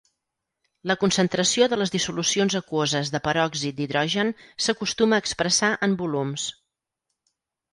[0.91, 4.33] La concentració de les dissolucions aquoses de peròxid d'hidrogen
[4.67, 6.49] s'acostuma a expressar en volums.